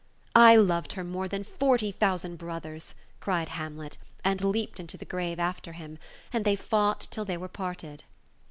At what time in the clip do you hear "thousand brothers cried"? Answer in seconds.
1.91-3.49